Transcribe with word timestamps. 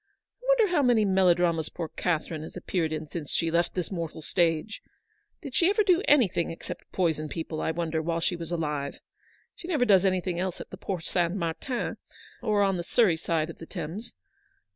I 0.41 0.45
wonder 0.47 0.75
how 0.75 0.81
many 0.81 1.05
melodramas 1.05 1.69
poor 1.69 1.89
Catherine 1.89 2.41
has 2.41 2.57
appeared 2.57 2.91
in 2.91 3.05
since 3.05 3.29
she 3.29 3.51
left 3.51 3.75
this 3.75 3.91
mortal 3.91 4.21
THE 4.21 4.25
BLACK 4.33 4.45
BUILDING 4.47 4.63
BY 4.63 4.69
THE 4.71 5.49
RIVER. 5.49 5.51
123 5.51 5.51
stage? 5.51 5.53
Did 5.53 5.55
she 5.55 5.69
ever 5.69 5.83
do 5.83 6.03
anything 6.07 6.49
except 6.49 6.91
poison 6.91 7.29
people, 7.29 7.61
I 7.61 7.69
wonder, 7.69 8.01
while 8.01 8.19
she 8.19 8.35
was 8.35 8.51
alive? 8.51 8.99
She 9.55 9.67
never 9.67 9.85
does 9.85 10.03
anything 10.03 10.39
else 10.39 10.59
at 10.59 10.71
the 10.71 10.77
Porte 10.77 11.05
Saint 11.05 11.35
Martin, 11.35 11.97
or 12.41 12.63
on 12.63 12.77
the 12.77 12.83
Surrey 12.83 13.15
side 13.15 13.51
of 13.51 13.59
the 13.59 13.67
Thames. 13.67 14.15